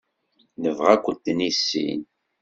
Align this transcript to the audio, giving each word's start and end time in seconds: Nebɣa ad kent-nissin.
Nebɣa 0.61 0.89
ad 0.93 1.01
kent-nissin. 1.05 2.01